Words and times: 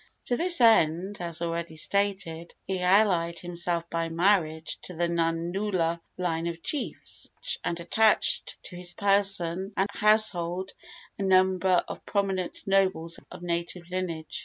To 0.25 0.35
this 0.35 0.59
end, 0.61 1.17
as 1.21 1.43
already 1.43 1.75
stated, 1.75 2.55
he 2.65 2.81
allied 2.81 3.37
himself 3.37 3.87
by 3.91 4.09
marriage 4.09 4.79
to 4.81 4.95
the 4.95 5.07
Nanaula 5.07 6.01
line 6.17 6.47
of 6.47 6.63
chiefs, 6.63 7.29
and 7.63 7.79
attached 7.79 8.57
to 8.63 8.75
his 8.75 8.95
person 8.95 9.73
and 9.77 9.87
household 9.91 10.71
a 11.19 11.21
number 11.21 11.83
of 11.87 12.03
prominent 12.03 12.65
nobles 12.65 13.19
of 13.29 13.43
native 13.43 13.91
lineage. 13.91 14.39